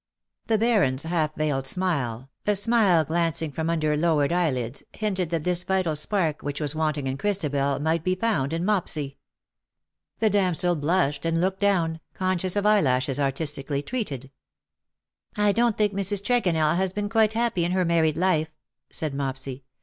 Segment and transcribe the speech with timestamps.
[0.47, 5.43] ''^ The Baron^s half veiled smile, a smile glancing from under lowered eyelids, hinted that
[5.43, 9.17] this vital spark w^hich was wanting in Christabel might be found in Mopsy.
[10.17, 14.31] The damsel blushed, and looked down, conscious of eyelashes artistically treated.
[15.37, 18.49] "I don't think Mrs.Tregonell has been quite happy in her married life,^^
[18.89, 19.65] said Mopsy.